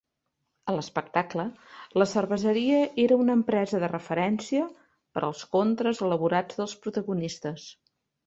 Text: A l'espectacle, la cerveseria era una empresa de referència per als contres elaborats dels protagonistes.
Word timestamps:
A 0.71 0.73
l'espectacle, 0.75 1.43
la 2.01 2.07
cerveseria 2.13 2.79
era 3.03 3.19
una 3.25 3.35
empresa 3.39 3.81
de 3.83 3.91
referència 3.93 4.65
per 5.17 5.23
als 5.27 5.45
contres 5.57 6.03
elaborats 6.07 6.61
dels 6.63 6.77
protagonistes. 6.87 7.69